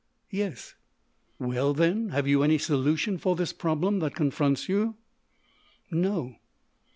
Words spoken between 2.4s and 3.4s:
any solution for